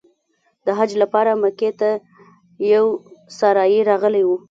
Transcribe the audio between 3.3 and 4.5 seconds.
سارایي راغلی و.